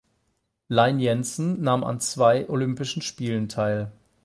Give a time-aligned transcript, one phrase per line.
[0.71, 3.91] Iain Jensen nahm an zwei Olympischen Spielen teil.